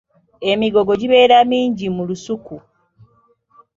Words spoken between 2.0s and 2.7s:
lusuku.